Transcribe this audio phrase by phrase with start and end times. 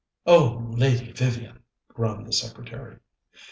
[0.25, 2.97] "Oh, Lady Vivian!" groaned the secretary.